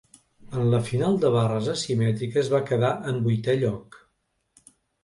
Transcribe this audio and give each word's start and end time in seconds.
En 0.61 0.69
la 0.69 0.79
final 0.87 1.19
de 1.25 1.31
barres 1.35 1.69
asimètriques 1.75 2.51
va 2.57 2.65
quedar 2.73 2.93
en 3.13 3.25
vuitè 3.29 3.61
lloc. 3.67 4.05